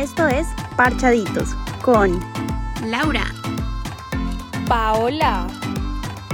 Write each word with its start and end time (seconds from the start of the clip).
Esto 0.00 0.26
es 0.26 0.46
Parchaditos 0.78 1.54
con 1.82 2.18
Laura, 2.86 3.26
Paola, 4.66 5.46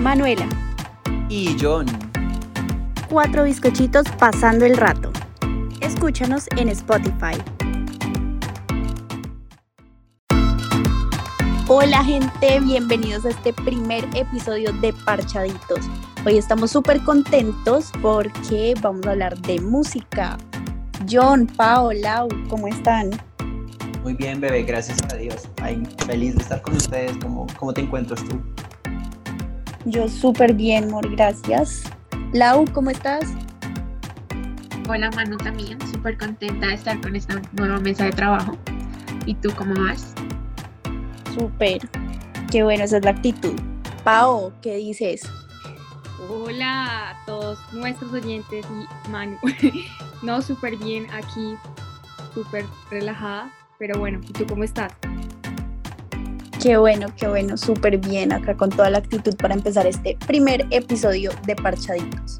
Manuela. 0.00 0.48
Y 1.28 1.56
John. 1.60 1.86
Cuatro 3.08 3.42
bizcochitos 3.42 4.06
pasando 4.20 4.66
el 4.66 4.76
rato. 4.76 5.10
Escúchanos 5.80 6.46
en 6.56 6.68
Spotify. 6.68 7.34
Hola 11.66 12.04
gente, 12.04 12.60
bienvenidos 12.60 13.24
a 13.24 13.30
este 13.30 13.52
primer 13.52 14.04
episodio 14.14 14.72
de 14.74 14.92
Parchaditos. 14.92 15.80
Hoy 16.24 16.38
estamos 16.38 16.70
súper 16.70 17.02
contentos 17.02 17.90
porque 18.00 18.74
vamos 18.80 19.04
a 19.08 19.10
hablar 19.10 19.36
de 19.38 19.60
música. 19.60 20.38
John, 21.10 21.48
Paola, 21.48 22.28
¿cómo 22.48 22.68
están? 22.68 23.10
Muy 24.06 24.14
bien, 24.14 24.40
bebé, 24.40 24.62
gracias 24.62 25.02
a 25.12 25.16
Dios. 25.16 25.48
Ay, 25.60 25.82
feliz 26.06 26.36
de 26.36 26.42
estar 26.42 26.62
con 26.62 26.76
ustedes. 26.76 27.16
¿Cómo, 27.20 27.44
cómo 27.58 27.74
te 27.74 27.80
encuentras 27.80 28.22
tú? 28.22 28.40
Yo 29.84 30.08
súper 30.08 30.54
bien, 30.54 30.84
amor, 30.84 31.10
gracias. 31.10 31.82
Lau, 32.32 32.64
¿cómo 32.72 32.90
estás? 32.90 33.24
hola 34.88 35.10
Manu 35.10 35.36
también, 35.38 35.76
súper 35.90 36.16
contenta 36.18 36.68
de 36.68 36.74
estar 36.74 37.00
con 37.00 37.16
esta 37.16 37.42
nueva 37.54 37.80
mesa 37.80 38.04
de 38.04 38.12
trabajo. 38.12 38.56
¿Y 39.26 39.34
tú 39.34 39.52
cómo 39.56 39.74
vas? 39.74 40.14
Súper. 41.34 41.80
Qué 42.52 42.62
bueno, 42.62 42.84
esa 42.84 42.98
es 42.98 43.04
la 43.04 43.10
actitud. 43.10 43.60
Pao, 44.04 44.52
¿qué 44.62 44.76
dices? 44.76 45.28
hola 46.30 47.10
a 47.10 47.26
todos 47.26 47.58
nuestros 47.72 48.12
oyentes 48.12 48.64
y 48.70 49.10
Manu. 49.10 49.36
no, 50.22 50.40
súper 50.42 50.76
bien 50.76 51.10
aquí, 51.10 51.56
súper 52.34 52.66
relajada, 52.88 53.50
pero 53.78 53.98
bueno, 53.98 54.20
¿y 54.28 54.32
tú 54.32 54.46
cómo 54.46 54.64
estás? 54.64 54.92
Qué 56.62 56.76
bueno, 56.76 57.08
qué 57.16 57.28
bueno, 57.28 57.56
súper 57.56 57.98
bien 57.98 58.32
acá 58.32 58.56
con 58.56 58.70
toda 58.70 58.90
la 58.90 58.98
actitud 58.98 59.36
para 59.36 59.54
empezar 59.54 59.86
este 59.86 60.16
primer 60.26 60.66
episodio 60.70 61.30
de 61.46 61.54
Parchaditos. 61.54 62.38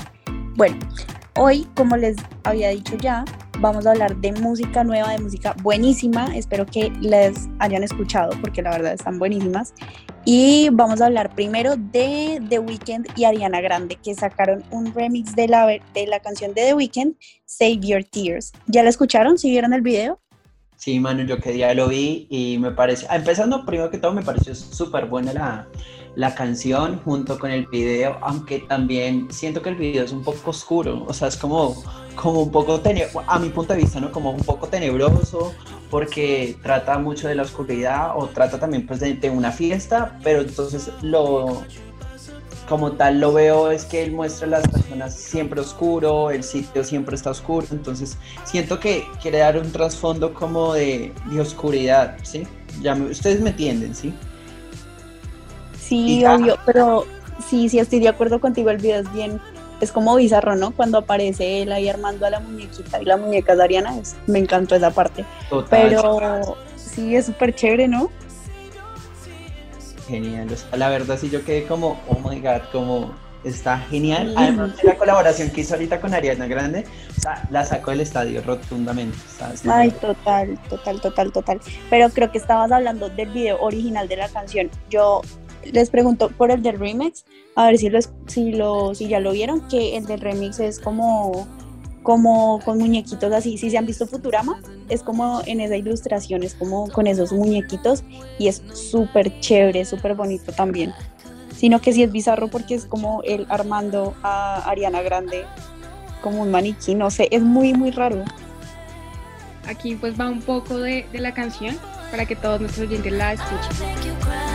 Bueno, 0.57 0.77
hoy, 1.37 1.67
como 1.77 1.97
les 1.97 2.17
había 2.45 2.71
dicho 2.71 2.97
ya, 2.97 3.25
vamos 3.61 3.87
a 3.87 3.93
hablar 3.93 4.17
de 4.17 4.33
música 4.33 4.85
nueva, 4.85 5.13
de 5.13 5.19
música 5.19 5.55
buenísima. 5.63 6.35
Espero 6.37 6.67
que 6.67 6.91
les 7.01 7.49
hayan 7.59 7.83
escuchado 7.83 8.31
porque 8.41 8.63
la 8.63 8.71
verdad 8.71 8.95
están 8.95 9.19
buenísimas. 9.19 9.75
Y 10.25 10.71
vamos 10.73 11.01
a 11.01 11.07
hablar 11.07 11.35
primero 11.35 11.77
de 11.77 12.43
The 12.49 12.59
Weeknd 12.59 13.07
y 13.15 13.25
Ariana 13.25 13.61
Grande, 13.61 13.97
que 14.03 14.15
sacaron 14.15 14.65
un 14.71 14.93
remix 14.93 15.37
de 15.37 15.47
la, 15.47 15.67
de 15.67 16.07
la 16.09 16.19
canción 16.21 16.53
de 16.53 16.63
The 16.63 16.75
Weeknd, 16.75 17.15
Save 17.45 17.79
Your 17.81 18.03
Tears. 18.03 18.53
¿Ya 18.67 18.83
la 18.83 18.89
escucharon? 18.89 19.39
¿Sí 19.39 19.51
vieron 19.51 19.73
el 19.73 19.83
video? 19.83 20.19
Sí, 20.77 21.01
Manu, 21.01 21.25
yo 21.25 21.39
que 21.39 21.53
día 21.53 21.73
lo 21.75 21.89
vi 21.89 22.27
y 22.29 22.59
me 22.59 22.71
parece, 22.71 23.07
ah, 23.09 23.17
empezando 23.17 23.65
primero 23.65 23.91
que 23.91 23.99
todo, 23.99 24.13
me 24.13 24.23
pareció 24.23 24.55
súper 24.55 25.07
buena 25.07 25.33
la, 25.33 25.67
la 26.17 26.35
canción 26.35 27.01
junto 27.03 27.39
con 27.39 27.51
el 27.51 27.67
video, 27.67 28.19
aunque 28.21 28.61
también 28.61 29.29
siento 29.31 29.63
que 29.63 29.71
el 29.71 29.77
video 29.77 30.05
es 30.05 30.13
un 30.13 30.23
poco 30.23 30.51
oscuro, 30.51 31.05
o 31.09 31.15
sea, 31.15 31.29
es 31.29 31.37
como, 31.39 31.83
como 32.15 32.43
un 32.43 32.51
poco, 32.51 32.81
a 33.27 33.39
mi 33.39 33.49
punto 33.49 33.73
de 33.73 33.81
vista, 33.81 34.01
¿no? 34.01 34.13
Como 34.13 34.31
un 34.33 34.43
poco 34.43 34.69
tenebroso, 34.69 35.55
porque 35.91 36.59
trata 36.63 36.99
mucho 36.99 37.27
de 37.27 37.37
la 37.37 37.43
oscuridad 37.43 38.13
o 38.15 38.27
trata 38.27 38.61
también 38.61 38.87
pues 38.87 39.01
de 39.01 39.31
una 39.31 39.53
fiesta, 39.53 40.19
pero 40.23 40.43
entonces 40.43 40.91
lo, 41.01 41.63
como 42.69 42.93
tal 42.93 43.21
lo 43.21 43.33
veo 43.33 43.71
es 43.71 43.85
que 43.85 44.03
él 44.03 44.13
muestra 44.13 44.47
a 44.47 44.51
las 44.51 44.69
personas 44.69 45.15
siempre 45.15 45.61
oscuro, 45.61 46.31
el 46.31 46.43
sitio 46.43 46.83
siempre 46.85 47.15
está 47.17 47.31
oscuro, 47.31 47.67
entonces 47.71 48.17
siento 48.45 48.81
que 48.81 49.07
quiere 49.23 49.39
dar 49.39 49.57
un 49.59 49.71
trasfondo 49.73 50.35
como 50.35 50.75
de, 50.75 51.13
de 51.31 51.41
oscuridad, 51.41 52.17
¿sí? 52.23 52.47
Ya 52.83 52.95
me- 52.95 53.11
ustedes 53.11 53.41
me 53.41 53.51
entienden, 53.51 53.95
¿sí? 53.95 54.13
Sí, 55.79 56.19
Y 56.19 56.25
obvio, 56.27 56.57
pero 56.65 57.05
sí, 57.49 57.69
sí, 57.69 57.79
estoy 57.79 58.01
de 58.01 58.09
acuerdo 58.09 58.41
contigo, 58.41 58.71
el 58.71 58.79
video 58.79 59.01
es 59.01 59.13
bien, 59.13 59.41
es 59.81 59.93
como 59.93 60.17
bizarro, 60.17 60.57
¿no? 60.57 60.73
Cuando 60.75 60.99
aparece 60.99 61.63
él 61.63 61.71
ahí 61.73 61.89
armando 61.89 62.27
a 62.27 62.31
la 62.31 62.41
muñequita 62.41 63.01
y 63.01 63.05
la 63.05 63.17
muñeca 63.17 63.55
de 63.55 63.63
Ariana, 63.65 63.99
es- 63.99 64.17
me 64.27 64.39
encantó 64.41 64.75
esa 64.75 64.91
parte. 64.91 65.25
Total, 65.49 65.69
Pero 65.71 66.57
sí, 66.77 67.15
es 67.15 67.27
súper 67.27 67.55
chévere, 67.55 67.89
¿no? 67.89 68.11
Genial, 70.07 70.49
o 70.53 70.57
sea, 70.57 70.77
la 70.77 70.89
verdad 70.89 71.19
sí 71.21 71.31
yo 71.31 71.45
quedé 71.45 71.67
como, 71.67 72.01
oh 72.09 72.19
my 72.29 72.41
god, 72.41 72.63
como 72.73 73.13
está 73.45 73.79
genial, 73.79 74.35
además 74.37 74.77
de 74.77 74.85
la 74.85 74.97
colaboración 74.97 75.51
que 75.51 75.61
hizo 75.61 75.75
ahorita 75.75 76.01
con 76.01 76.13
Ariana 76.15 76.47
Grande, 76.47 76.85
o 77.17 77.21
sea, 77.21 77.47
la 77.51 77.65
sacó 77.65 77.93
del 77.93 78.01
estadio 78.01 78.43
rotundamente, 78.43 79.17
¿sabes? 79.39 79.65
Ay, 79.69 79.91
total, 79.93 80.59
total, 80.69 81.01
total, 81.01 81.33
total. 81.33 81.61
Pero 81.89 82.09
creo 82.11 82.33
que 82.33 82.39
estabas 82.39 82.73
hablando 82.73 83.09
del 83.09 83.29
video 83.31 83.61
original 83.61 84.09
de 84.09 84.17
la 84.17 84.29
canción. 84.29 84.69
Yo 84.91 85.21
les 85.73 85.91
pregunto 85.91 86.29
por 86.31 86.51
el 86.51 86.63
del 86.63 86.79
remix, 86.79 87.25
a 87.55 87.67
ver 87.67 87.79
si 87.79 87.89
lo, 87.89 87.99
es- 87.99 88.11
si 88.27 88.53
lo, 88.53 88.95
si 88.97 89.07
ya 89.09 89.21
lo 89.21 89.31
vieron, 89.33 89.61
que 89.69 89.97
el 89.97 90.07
del 90.07 90.21
remix 90.21 90.59
es 90.59 90.81
como, 90.81 91.47
como 92.07 92.61
con 92.65 92.79
muñequitos 92.79 93.33
así. 93.33 93.59
Si 93.59 93.69
se 93.69 93.77
han 93.77 93.85
visto 93.85 94.07
Futurama, 94.07 94.61
es 94.89 95.03
como 95.03 95.43
en 95.45 95.61
esa 95.61 95.77
ilustración, 95.77 96.45
es 96.45 96.55
como 96.55 96.89
con 96.89 97.09
esos 97.09 97.33
muñequitos 97.33 98.05
y 98.39 98.47
es 98.47 98.63
súper 98.75 99.41
chévere, 99.41 99.85
súper 99.85 100.15
bonito 100.15 100.53
también. 100.53 100.95
Sino 101.53 101.81
que 101.81 101.93
sí 101.93 102.05
es 102.05 102.13
bizarro 102.13 102.47
porque 102.47 102.77
es 102.77 102.87
como 102.87 103.23
él 103.25 103.45
armando 103.49 104.15
a 104.23 104.71
Ariana 104.71 105.03
Grande 105.03 105.47
como 106.23 106.43
un 106.43 106.53
maniquí, 106.53 106.95
no 106.95 107.11
sé, 107.11 107.27
es 107.33 107.43
muy, 107.43 107.75
muy 107.75 107.91
raro. 107.91 108.23
Aquí 109.67 109.97
pues 109.97 110.19
va 110.19 110.29
un 110.29 110.43
poco 110.43 110.79
de, 110.79 111.07
de 111.11 111.19
la 111.19 111.35
canción 111.35 111.77
para 112.13 112.25
que 112.25 112.37
todos 112.37 112.61
nuestros 112.61 112.87
oyentes 112.87 113.13
la 113.13 113.33
escuchen. 113.33 114.46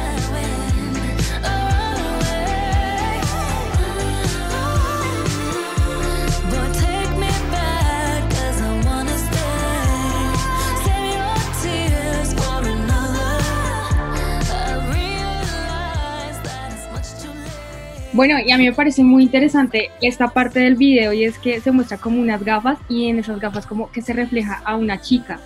Bueno, 18.13 18.35
y 18.45 18.51
a 18.51 18.57
mí 18.57 18.65
me 18.65 18.73
parece 18.73 19.03
muy 19.03 19.23
interesante 19.23 19.89
esta 20.01 20.27
parte 20.27 20.59
del 20.59 20.75
video 20.75 21.13
y 21.13 21.23
es 21.23 21.39
que 21.39 21.61
se 21.61 21.71
muestra 21.71 21.97
como 21.97 22.19
unas 22.19 22.43
gafas 22.43 22.77
y 22.89 23.07
en 23.07 23.19
esas 23.19 23.39
gafas 23.39 23.65
como 23.65 23.89
que 23.91 24.01
se 24.01 24.11
refleja 24.11 24.61
a 24.65 24.75
una 24.75 24.99
chica. 24.99 25.39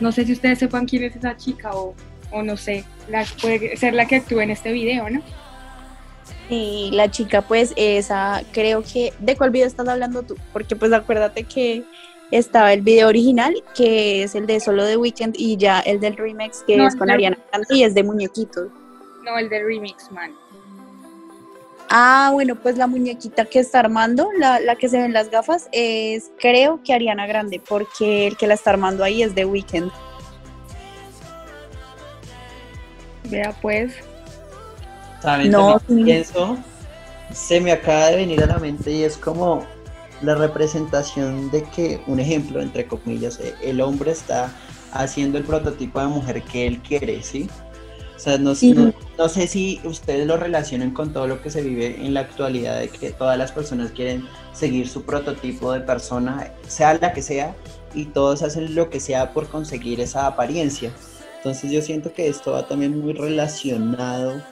No 0.00 0.12
sé 0.12 0.26
si 0.26 0.32
ustedes 0.32 0.58
sepan 0.58 0.86
quién 0.86 1.04
es 1.04 1.16
esa 1.16 1.36
chica 1.36 1.70
o, 1.72 1.94
o 2.30 2.42
no 2.42 2.56
sé, 2.58 2.84
la, 3.08 3.24
puede 3.40 3.76
ser 3.76 3.94
la 3.94 4.06
que 4.06 4.16
actúa 4.16 4.42
en 4.42 4.50
este 4.50 4.70
video, 4.72 5.08
¿no? 5.08 5.22
Y 6.50 6.90
la 6.92 7.10
chica, 7.10 7.42
pues, 7.42 7.72
esa, 7.76 8.42
creo 8.52 8.82
que, 8.82 9.12
¿de 9.20 9.36
cuál 9.36 9.50
video 9.50 9.66
estás 9.66 9.86
hablando 9.86 10.24
tú? 10.24 10.36
Porque, 10.52 10.74
pues, 10.74 10.92
acuérdate 10.92 11.44
que 11.44 11.84
estaba 12.32 12.72
el 12.72 12.82
video 12.82 13.06
original, 13.06 13.54
que 13.74 14.24
es 14.24 14.34
el 14.34 14.46
de 14.46 14.58
solo 14.58 14.84
de 14.84 14.96
Weekend, 14.96 15.36
y 15.38 15.56
ya 15.56 15.78
el 15.80 16.00
del 16.00 16.16
remix, 16.16 16.64
que 16.66 16.76
No, 16.76 16.88
es 16.88 16.96
con 16.96 17.08
Ariana 17.08 17.38
Grande 17.52 17.68
y 17.70 17.84
es 17.84 17.94
de 17.94 18.02
muñequitos. 18.02 18.68
No, 19.24 19.38
el 19.38 19.48
de 19.48 19.62
remix, 19.62 20.10
man. 20.10 20.32
Ah, 21.92 22.30
bueno, 22.32 22.54
pues 22.54 22.76
la 22.78 22.86
muñequita 22.86 23.46
que 23.46 23.58
está 23.58 23.80
armando, 23.80 24.28
la, 24.38 24.60
la 24.60 24.76
que 24.76 24.88
se 24.88 24.98
ve 24.98 25.06
en 25.06 25.12
las 25.12 25.28
gafas, 25.28 25.68
es, 25.72 26.30
creo 26.38 26.80
que 26.84 26.94
Ariana 26.94 27.26
Grande, 27.26 27.60
porque 27.68 28.28
el 28.28 28.36
que 28.36 28.46
la 28.46 28.54
está 28.54 28.70
armando 28.70 29.02
ahí 29.02 29.22
es 29.24 29.34
de 29.34 29.44
Weekend. 29.44 29.90
Vea 33.24 33.54
pues. 33.60 33.92
¿Saben? 35.22 35.50
No, 35.50 35.78
También 35.80 36.24
sí. 36.24 36.32
pienso, 36.32 36.58
se 37.32 37.60
me 37.60 37.72
acaba 37.72 38.06
de 38.06 38.16
venir 38.16 38.42
a 38.42 38.46
la 38.46 38.58
mente 38.58 38.90
y 38.90 39.02
es 39.02 39.16
como 39.16 39.66
la 40.22 40.34
representación 40.34 41.50
de 41.50 41.62
que, 41.64 42.00
un 42.06 42.20
ejemplo, 42.20 42.60
entre 42.62 42.86
comillas, 42.86 43.38
eh, 43.40 43.54
el 43.62 43.80
hombre 43.80 44.12
está 44.12 44.52
haciendo 44.92 45.38
el 45.38 45.44
prototipo 45.44 46.00
de 46.00 46.06
mujer 46.06 46.42
que 46.42 46.66
él 46.66 46.80
quiere, 46.80 47.22
¿sí? 47.22 47.48
O 48.16 48.18
sea, 48.18 48.38
no, 48.38 48.54
Sí. 48.54 48.72
no, 48.72 48.92
no 49.20 49.28
sé 49.28 49.46
si 49.46 49.82
ustedes 49.84 50.26
lo 50.26 50.38
relacionen 50.38 50.92
con 50.92 51.12
todo 51.12 51.26
lo 51.26 51.42
que 51.42 51.50
se 51.50 51.60
vive 51.60 51.94
en 52.02 52.14
la 52.14 52.20
actualidad, 52.20 52.80
de 52.80 52.88
que 52.88 53.10
todas 53.10 53.36
las 53.36 53.52
personas 53.52 53.90
quieren 53.90 54.26
seguir 54.54 54.88
su 54.88 55.02
prototipo 55.02 55.72
de 55.72 55.80
persona, 55.80 56.50
sea 56.66 56.94
la 56.94 57.12
que 57.12 57.20
sea, 57.20 57.54
y 57.92 58.06
todos 58.06 58.42
hacen 58.42 58.74
lo 58.74 58.88
que 58.88 58.98
sea 58.98 59.34
por 59.34 59.46
conseguir 59.48 60.00
esa 60.00 60.26
apariencia. 60.26 60.90
Entonces 61.36 61.70
yo 61.70 61.82
siento 61.82 62.14
que 62.14 62.28
esto 62.28 62.52
va 62.52 62.66
también 62.66 62.98
muy 62.98 63.12
relacionado 63.12 64.42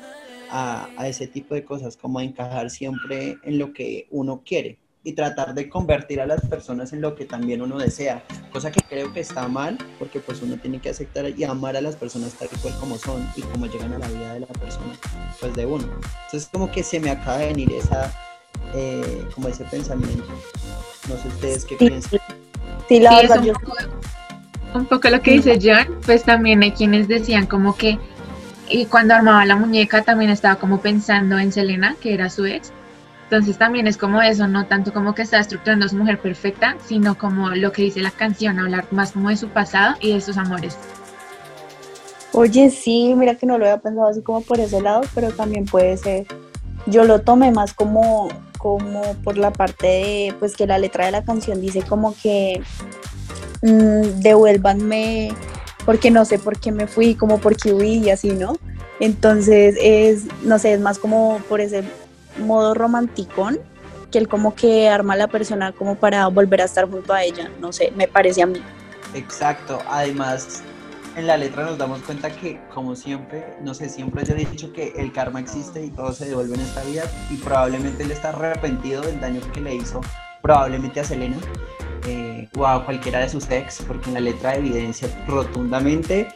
a, 0.51 0.91
a 0.99 1.09
ese 1.09 1.27
tipo 1.27 1.55
de 1.55 1.65
cosas, 1.65 1.97
como 1.97 2.19
a 2.19 2.25
encajar 2.25 2.69
siempre 2.69 3.39
en 3.45 3.59
lo 3.59 3.73
que 3.73 4.07
uno 4.11 4.43
quiere 4.45 4.77
y 5.09 5.15
tratar 5.15 5.55
de 5.55 5.71
convertir 5.71 6.21
a 6.21 6.27
las 6.27 6.45
personas 6.47 6.93
en 6.93 7.01
lo 7.01 7.15
que 7.15 7.25
también 7.25 7.63
uno 7.63 7.79
desea, 7.79 8.23
cosa 8.53 8.71
que 8.71 8.83
creo 8.83 9.11
que 9.11 9.21
está 9.21 9.49
mal, 9.49 9.79
porque 9.99 10.21
pues 10.21 10.43
uno 10.43 10.59
tiene 10.59 10.81
que 10.83 10.91
aceptar 10.91 11.31
y 11.31 11.45
amar 11.45 11.79
a 11.79 11.81
las 11.81 11.97
personas 11.97 12.35
tal 12.35 12.51
cual 12.61 12.75
como 12.79 12.99
son 12.99 13.27
y 13.35 13.41
como 13.41 13.65
llegan 13.65 13.95
a 13.95 13.99
la 13.99 14.07
vida 14.09 14.35
de 14.35 14.41
la 14.41 14.47
persona, 14.49 14.93
pues 15.41 15.55
de 15.55 15.65
uno. 15.65 15.89
Entonces 16.27 16.51
como 16.53 16.71
que 16.71 16.83
se 16.83 17.01
me 17.01 17.11
acaba 17.11 17.39
de 17.39 17.47
venir 17.47 17.73
esa, 17.73 18.13
eh, 18.75 19.25
como 19.35 19.49
ese 19.49 19.65
pensamiento. 19.65 20.27
No 21.09 21.17
sé 21.17 21.29
ustedes 21.29 21.65
qué 21.65 21.79
Sí, 21.79 21.89
piensan. 21.89 22.21
Sí, 22.87 23.01
la 23.01 23.11
Sí, 23.11 23.17
es 23.17 23.23
verdad, 23.23 23.39
un 23.39 23.45
yo 23.47 23.53
poco 23.55 23.77
un 24.75 24.85
poco 24.85 25.09
lo 25.09 25.23
que 25.23 25.31
dice 25.31 25.59
John, 25.63 25.99
pues 26.05 26.23
también 26.23 26.63
hay 26.63 26.73
quienes 26.73 27.09
decían 27.09 27.47
como 27.47 27.75
que 27.75 27.99
y 28.69 28.85
cuando 28.85 29.15
armaba 29.15 29.47
la 29.47 29.57
muñeca 29.57 30.03
también 30.03 30.31
estaba 30.31 30.57
como 30.57 30.83
pensando 30.83 31.39
en 31.39 31.51
Selena, 31.51 31.97
que 31.99 32.13
era 32.13 32.29
su 32.29 32.45
ex. 32.45 32.75
Entonces 33.31 33.59
también 33.59 33.87
es 33.87 33.99
como 33.99 34.23
eso, 34.23 34.49
no 34.49 34.65
tanto 34.65 34.91
como 34.95 35.15
que 35.15 35.21
está 35.21 35.39
estructurando 35.39 35.85
a 35.85 35.89
su 35.91 35.97
mujer 35.97 36.19
perfecta, 36.19 36.79
sino 36.87 37.19
como 37.19 37.51
lo 37.51 37.73
que 37.73 37.83
dice 37.83 38.01
la 38.01 38.11
canción, 38.11 38.59
hablar 38.59 38.87
más 38.91 39.13
como 39.13 39.29
de 39.29 39.37
su 39.37 39.49
pasado 39.49 39.97
y 40.01 40.15
de 40.15 40.23
sus 40.23 40.39
amores. 40.39 40.79
Oye, 42.33 42.71
sí, 42.71 43.13
mira 43.15 43.35
que 43.35 43.45
no 43.45 43.59
lo 43.59 43.67
había 43.67 43.83
pensado 43.83 44.09
así 44.09 44.23
como 44.23 44.41
por 44.41 44.59
ese 44.61 44.81
lado, 44.81 45.03
pero 45.15 45.31
también 45.31 45.67
puede 45.67 45.99
ser. 45.99 46.27
Yo 46.87 47.05
lo 47.05 47.21
tomé 47.21 47.51
más 47.51 47.75
como, 47.75 48.29
como 48.57 49.03
por 49.23 49.37
la 49.37 49.51
parte 49.51 49.87
de, 49.87 50.35
pues 50.39 50.57
que 50.57 50.67
la 50.67 50.79
letra 50.79 51.05
de 51.05 51.13
la 51.13 51.23
canción 51.23 51.61
dice 51.61 51.83
como 51.83 52.15
que 52.23 52.63
mm, 53.61 54.23
devuélvanme 54.23 55.35
porque 55.85 56.11
no 56.11 56.25
sé 56.25 56.39
por 56.39 56.59
qué 56.59 56.73
me 56.73 56.87
fui, 56.87 57.15
como 57.15 57.39
por 57.39 57.57
qué 57.57 57.75
huí 57.75 57.99
y 57.99 58.09
así, 58.09 58.31
¿no? 58.31 58.57
Entonces 59.01 59.77
es, 59.79 60.25
no 60.45 60.59
sé, 60.59 60.73
es 60.73 60.81
más 60.81 60.99
como 60.99 61.41
por 61.47 61.61
ese 61.61 61.85
modo 62.39 62.75
romanticón 62.75 63.59
que 64.11 64.19
él 64.19 64.29
como 64.29 64.55
que 64.55 64.89
arma 64.89 65.15
a 65.15 65.17
la 65.17 65.29
persona 65.29 65.73
como 65.73 65.97
para 65.97 66.27
volver 66.29 66.63
a 66.63 66.65
estar 66.65 66.89
junto 66.89 67.13
a 67.13 67.23
ella, 67.23 67.51
no 67.61 67.73
sé, 67.73 67.93
me 67.95 68.09
parece 68.09 68.43
a 68.43 68.47
mí. 68.47 68.61
Exacto, 69.15 69.79
además 69.89 70.63
en 71.19 71.27
la 71.27 71.37
letra 71.37 71.65
nos 71.65 71.77
damos 71.77 72.01
cuenta 72.03 72.31
que, 72.31 72.61
como 72.73 72.95
siempre, 72.95 73.45
no 73.63 73.75
sé, 73.75 73.89
siempre 73.89 74.25
yo 74.25 74.35
he 74.35 74.45
dicho 74.45 74.73
que 74.73 74.93
el 74.97 75.13
karma 75.13 75.41
existe 75.41 75.85
y 75.85 75.91
todo 75.91 76.13
se 76.13 76.27
devuelve 76.27 76.55
en 76.55 76.61
esta 76.61 76.83
vida 76.85 77.03
y 77.31 77.37
probablemente 77.37 78.05
él 78.05 78.13
está 78.13 78.29
arrepentido 78.29 79.03
del 79.03 79.21
daño 79.21 79.41
que 79.53 79.61
le 79.61 79.75
hizo, 79.75 80.01
probablemente 80.43 81.01
a 81.01 81.05
Selena 81.05 81.37
eh, 82.07 82.49
o 82.57 82.65
a 82.67 82.85
cualquiera 82.85 83.19
de 83.19 83.29
sus 83.29 83.51
ex, 83.51 83.83
porque 83.83 84.09
en 84.11 84.15
la 84.15 84.21
letra 84.21 84.55
evidencia 84.55 85.09
rotundamente 85.27 86.29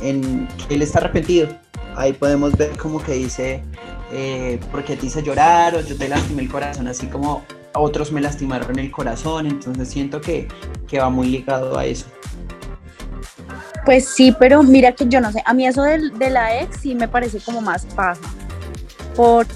en 0.00 0.46
que 0.68 0.74
él 0.74 0.82
está 0.82 1.00
arrepentido. 1.00 1.48
Ahí 1.96 2.12
podemos 2.12 2.56
ver 2.56 2.76
como 2.76 3.02
que 3.02 3.14
dice, 3.14 3.64
eh, 4.12 4.58
porque 4.70 4.96
te 4.96 5.06
hice 5.06 5.22
llorar 5.22 5.74
o 5.76 5.80
yo 5.80 5.96
te 5.96 6.08
lastimé 6.08 6.42
el 6.42 6.50
corazón, 6.50 6.88
así 6.88 7.06
como 7.06 7.44
otros 7.74 8.10
me 8.12 8.20
lastimaron 8.20 8.78
el 8.78 8.90
corazón, 8.90 9.46
entonces 9.46 9.88
siento 9.88 10.20
que, 10.20 10.48
que 10.88 10.98
va 10.98 11.10
muy 11.10 11.28
ligado 11.28 11.78
a 11.78 11.84
eso. 11.84 12.06
Pues 13.84 14.08
sí, 14.08 14.34
pero 14.38 14.62
mira 14.62 14.92
que 14.92 15.06
yo 15.08 15.20
no 15.20 15.32
sé, 15.32 15.42
a 15.44 15.54
mí 15.54 15.66
eso 15.66 15.82
del- 15.82 16.18
de, 16.18 16.30
la 16.30 16.60
ex 16.60 16.80
sí 16.80 16.94
me 16.94 17.08
parece 17.08 17.38
como 17.40 17.60
más 17.60 17.86
paja. 17.86 18.20
Por, 19.14 19.46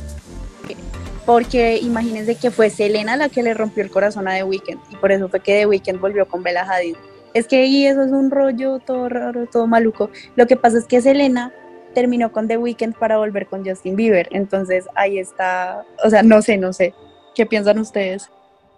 porque 1.27 1.79
imagínense 1.79 2.35
que 2.37 2.51
fue 2.51 2.71
Selena 2.71 3.17
la 3.17 3.29
que 3.29 3.43
le 3.43 3.55
rompió 3.55 3.83
el 3.83 3.91
corazón 3.91 4.27
a 4.29 4.35
The 4.35 4.45
Weeknd 4.45 4.79
y 4.91 4.97
por 4.97 5.13
eso 5.13 5.29
fue 5.29 5.41
que 5.41 5.61
The 5.61 5.67
Weeknd 5.67 6.01
volvió 6.01 6.27
con 6.27 6.43
Bella 6.43 6.65
Hadid. 6.69 6.97
Es 7.35 7.47
que 7.47 7.57
ahí 7.63 7.87
eso 7.87 8.03
es 8.03 8.11
un 8.11 8.31
rollo 8.31 8.79
todo 8.79 9.09
raro, 9.09 9.47
todo 9.47 9.67
maluco. 9.67 10.11
Lo 10.37 10.47
que 10.47 10.57
pasa 10.57 10.79
es 10.79 10.85
que 10.85 11.01
Selena 11.01 11.53
terminó 11.93 12.33
con 12.33 12.49
The 12.49 12.57
Weeknd 12.59 12.95
para 12.97 13.19
volver 13.19 13.47
con 13.47 13.65
Justin 13.65 13.97
Bieber, 13.97 14.29
entonces 14.33 14.87
ahí 14.95 15.19
está, 15.19 15.85
o 16.05 16.11
sea, 16.11 16.23
no 16.23 16.43
sé, 16.43 16.57
no 16.57 16.73
sé. 16.73 16.95
¿Qué 17.35 17.47
piensan 17.47 17.79
ustedes? 17.79 18.29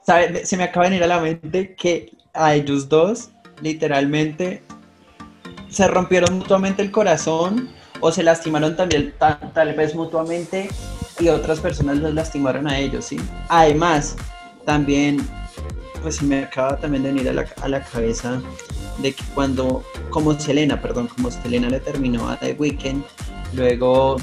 ¿Sabe? 0.03 0.45
Se 0.47 0.57
me 0.57 0.65
acaba 0.65 0.85
de 0.85 0.91
venir 0.91 1.05
a 1.05 1.07
la 1.09 1.21
mente 1.21 1.75
que 1.75 2.13
a 2.33 2.55
ellos 2.55 2.89
dos, 2.89 3.31
literalmente, 3.63 4.63
se 5.69 5.89
rompieron 5.89 6.39
mutuamente 6.39 6.83
el 6.83 6.91
corazón 6.91 7.71
o 8.01 8.13
se 8.13 8.23
lastimaron 8.23 8.77
también 8.77 9.15
ta- 9.19 9.41
tal 9.55 9.75
vez 9.75 9.95
mutuamente 9.95 10.69
y 11.19 11.29
otras 11.29 11.61
personas 11.61 11.99
los 11.99 12.13
lastimaron 12.15 12.69
a 12.69 12.79
ellos, 12.79 13.07
¿sí? 13.07 13.17
Además, 13.49 14.17
también, 14.65 15.19
pues 16.03 16.17
se 16.17 16.25
me 16.25 16.45
acaba 16.45 16.77
también 16.77 17.03
de 17.03 17.13
venir 17.13 17.29
a 17.29 17.33
la, 17.33 17.47
a 17.63 17.69
la 17.69 17.81
cabeza 17.83 18.41
de 18.99 19.13
que 19.13 19.23
cuando, 19.35 19.83
como 20.11 20.39
Selena, 20.39 20.81
perdón, 20.81 21.09
como 21.09 21.31
Selena 21.31 21.69
le 21.69 21.81
terminó 21.81 22.29
a 22.29 22.37
The 22.39 22.53
Weeknd, 22.59 23.03
luego 23.55 24.17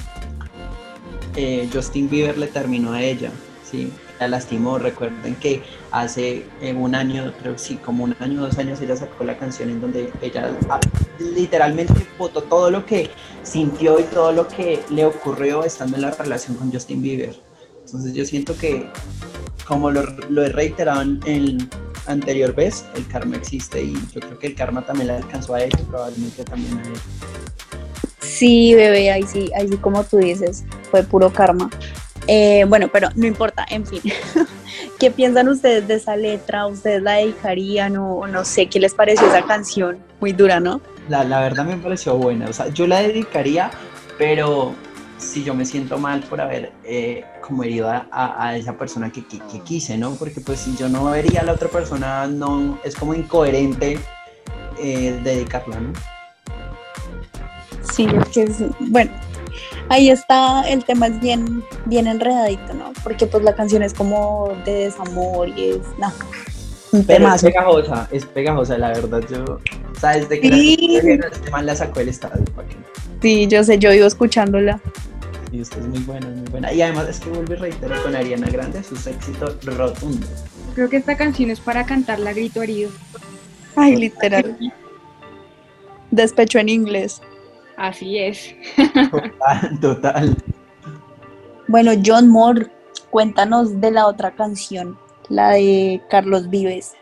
eh, 1.36 1.70
Justin 1.74 2.10
Bieber 2.10 2.38
le 2.38 2.48
terminó 2.48 2.94
a 2.94 3.02
ella, 3.02 3.32
¿sí? 3.70 3.92
La 4.20 4.28
lastimó, 4.28 4.78
recuerden 4.78 5.36
que 5.36 5.64
hace 5.92 6.46
eh, 6.62 6.74
un 6.74 6.94
año, 6.94 7.34
creo 7.42 7.58
sí, 7.58 7.76
como 7.78 8.04
un 8.04 8.16
año, 8.20 8.42
dos 8.42 8.58
años, 8.58 8.80
ella 8.82 8.96
sacó 8.96 9.24
la 9.24 9.38
canción 9.38 9.70
en 9.70 9.82
donde 9.82 10.12
ella 10.22 10.56
ah, 10.70 10.80
literalmente 11.20 11.94
votó 12.20 12.44
todo 12.44 12.70
lo 12.70 12.86
que 12.86 13.10
sintió 13.44 14.00
y 14.00 14.04
todo 14.04 14.32
lo 14.32 14.48
que 14.48 14.82
le 14.90 15.06
ocurrió 15.06 15.64
estando 15.64 15.96
en 15.96 16.04
la 16.04 16.12
relación 16.12 16.56
con 16.56 16.72
Justin 16.72 17.02
Bieber. 17.02 17.36
Entonces 17.86 18.14
yo 18.14 18.26
siento 18.26 18.56
que, 18.56 18.88
como 19.68 19.90
lo, 19.90 20.04
lo 20.30 20.44
he 20.44 20.50
reiterado 20.50 21.02
en 21.02 21.20
el 21.26 21.70
anterior 22.08 22.54
vez, 22.54 22.86
el 22.96 23.08
karma 23.08 23.38
existe 23.38 23.82
y 23.82 23.94
yo 24.14 24.20
creo 24.20 24.40
que 24.40 24.48
el 24.48 24.56
karma 24.56 24.86
también 24.86 25.08
le 25.08 25.14
alcanzó 25.18 25.56
a 25.56 25.64
ella 25.64 25.78
probablemente 25.90 26.44
también 26.44 26.78
a 26.80 26.84
él. 26.84 26.94
Sí, 28.20 28.74
bebé, 28.76 29.12
ahí 29.12 29.24
sí, 29.24 29.52
ahí 29.56 29.68
sí 29.68 29.78
como 29.78 30.04
tú 30.04 30.18
dices, 30.18 30.64
fue 30.90 31.04
puro 31.04 31.32
karma. 31.32 31.70
Eh, 32.28 32.66
bueno, 32.68 32.88
pero 32.92 33.10
no 33.16 33.26
importa, 33.26 33.66
en 33.70 33.86
fin. 33.86 34.02
¿Qué 35.00 35.12
piensan 35.12 35.48
ustedes 35.48 35.88
de 35.88 35.96
esa 35.96 36.16
letra? 36.16 36.68
¿Ustedes 36.68 37.02
la 37.02 37.14
dedicarían 37.14 37.98
o 37.98 38.16
o 38.16 38.28
no 38.28 38.46
sé 38.46 38.68
qué 38.68 38.80
les 38.80 38.94
pareció 38.94 39.28
esa 39.28 39.44
canción? 39.44 39.98
Muy 40.20 40.32
dura, 40.32 40.60
¿no? 40.60 40.82
La, 41.10 41.24
la 41.24 41.42
verdad 41.42 41.66
me 41.66 41.78
pareció 41.78 42.16
buena, 42.16 42.48
o 42.48 42.54
sea, 42.54 42.68
yo 42.70 42.86
la 42.86 43.02
dedicaría, 43.02 43.72
pero 44.18 44.76
si 45.22 45.44
yo 45.44 45.54
me 45.54 45.66
siento 45.66 45.98
mal 45.98 46.22
por 46.24 46.42
haber 46.42 46.72
eh, 46.84 47.24
como 47.42 47.64
herido 47.64 47.90
a, 47.90 48.56
esa 48.58 48.74
persona 48.74 49.12
que, 49.12 49.26
que- 49.26 49.40
que 49.40 49.60
quise, 49.62 49.98
¿no? 49.98 50.16
Porque 50.16 50.42
pues 50.42 50.60
si 50.60 50.76
yo 50.76 50.90
no 50.90 51.06
vería 51.06 51.42
a 51.42 51.44
la 51.44 51.54
otra 51.54 51.70
persona, 51.70 52.28
no, 52.28 52.80
es 52.84 52.96
como 52.96 53.14
incoherente 53.14 54.00
eh, 54.82 55.20
dedicarla, 55.24 55.80
¿no? 55.80 55.94
Sí, 57.94 58.08
es 58.08 58.30
que 58.30 58.44
es- 58.44 58.58
bueno, 58.80 59.12
ahí 59.90 60.10
está, 60.10 60.62
el 60.68 60.84
tema 60.86 61.08
es 61.08 61.20
bien, 61.20 61.64
bien 61.86 62.08
enredadito, 62.08 62.74
¿no? 62.74 62.92
Porque 63.04 63.26
pues 63.28 63.44
la 63.44 63.56
canción 63.56 63.84
es 63.84 63.94
como 63.94 64.54
de 64.66 64.74
desamor 64.86 65.50
y 65.50 65.72
es, 65.72 65.80
no, 66.00 66.12
un 66.94 67.04
Pero 67.06 67.34
es 67.34 67.42
pegajosa, 67.44 68.08
es 68.12 68.26
pegajosa, 68.26 68.78
la 68.78 68.90
verdad, 68.90 69.22
yo, 69.30 69.44
o 69.46 70.00
sea, 70.00 70.12
desde 70.12 70.40
que 70.40 70.50
Sí. 70.50 71.00
la, 71.20 71.28
este 71.28 71.52
la 71.64 71.76
sacó 71.76 72.00
del 72.00 72.10
estadio, 72.10 72.44
¿para 72.56 72.68
qué? 72.68 72.76
Sí, 73.22 73.48
yo 73.48 73.64
sé, 73.64 73.78
yo 73.78 73.94
iba 73.94 74.08
escuchándola. 74.08 74.80
Y 75.52 75.60
esta 75.60 75.80
es 75.80 75.88
muy 75.88 76.00
buena, 76.00 76.28
es 76.30 76.36
muy 76.36 76.48
buena. 76.50 76.74
Y 76.74 76.82
además 76.82 77.10
es 77.10 77.20
que 77.20 77.30
vuelve 77.30 77.56
y 77.56 77.58
reitero 77.58 78.02
con 78.04 78.16
Ariana 78.16 78.48
Grande 78.50 78.84
sus 78.84 79.06
éxitos 79.06 79.64
rotundos. 79.66 80.30
Creo 80.76 80.90
que 80.90 80.98
esta 80.98 81.18
canción 81.18 81.50
es 81.50 81.60
para 81.60 81.86
cantarla 81.86 82.30
a 82.30 82.34
grito 82.34 82.62
herido. 82.62 82.90
Ay, 83.76 83.98
literal. 83.98 84.58
Despecho 86.10 86.60
en 86.60 86.70
inglés. 86.70 87.22
Así 87.76 88.18
es. 88.18 88.56
Total, 89.12 89.80
total. 89.82 90.38
Bueno, 91.68 91.92
John 92.06 92.30
Moore, 92.30 92.68
cuéntanos 93.10 93.82
de 93.82 93.92
la 93.92 94.08
otra 94.08 94.32
canción, 94.32 94.98
la 95.30 95.52
de 95.52 96.02
Carlos 96.10 96.50
Vives. 96.50 96.94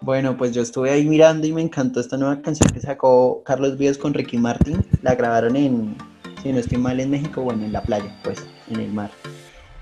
Bueno, 0.00 0.36
pues 0.36 0.52
yo 0.52 0.62
estuve 0.62 0.90
ahí 0.90 1.06
mirando 1.06 1.46
y 1.46 1.52
me 1.52 1.62
encantó 1.62 2.00
esta 2.00 2.16
nueva 2.16 2.42
canción 2.42 2.70
que 2.70 2.80
sacó 2.80 3.42
Carlos 3.44 3.78
Vives 3.78 3.96
con 3.96 4.12
Ricky 4.12 4.36
Martin. 4.36 4.84
La 5.02 5.14
grabaron 5.14 5.54
en, 5.56 5.96
si 6.42 6.52
no 6.52 6.58
estoy 6.58 6.78
mal, 6.78 6.98
en 7.00 7.10
México, 7.10 7.42
bueno, 7.42 7.64
en 7.64 7.72
la 7.72 7.82
playa, 7.82 8.14
pues, 8.22 8.44
en 8.68 8.80
el 8.80 8.92
mar. 8.92 9.10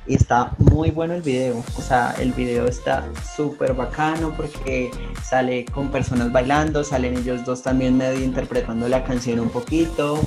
Y 0.07 0.15
está 0.15 0.53
muy 0.59 0.91
bueno 0.91 1.15
el 1.15 1.23
video, 1.23 1.63
o 1.77 1.83
sea, 1.83 2.15
el 2.19 2.33
video 2.33 2.67
está 2.67 3.07
súper 3.37 3.75
bacano 3.75 4.33
porque 4.37 4.91
sale 5.23 5.65
con 5.67 5.91
personas 5.91 6.33
bailando, 6.33 6.83
salen 6.83 7.19
ellos 7.19 7.45
dos 7.45 7.63
también 7.63 7.97
medio 7.97 8.25
interpretando 8.25 8.89
la 8.89 9.05
canción 9.05 9.41
un 9.41 9.51
poquito. 9.51 10.21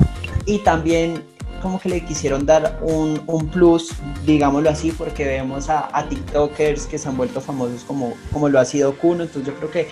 Y 0.45 0.59
también 0.59 1.23
como 1.61 1.79
que 1.79 1.89
le 1.89 2.05
quisieron 2.05 2.45
dar 2.45 2.77
un, 2.81 3.21
un 3.25 3.47
plus, 3.47 3.93
digámoslo 4.25 4.69
así, 4.69 4.91
porque 4.91 5.25
vemos 5.25 5.69
a, 5.69 5.89
a 5.97 6.07
TikTokers 6.07 6.85
que 6.85 6.97
se 6.97 7.07
han 7.07 7.17
vuelto 7.17 7.41
famosos 7.41 7.83
como, 7.85 8.13
como 8.31 8.49
lo 8.49 8.59
ha 8.59 8.65
sido 8.65 8.97
Kuno, 8.97 9.23
entonces 9.23 9.45
yo 9.45 9.57
creo 9.57 9.71
que 9.71 9.87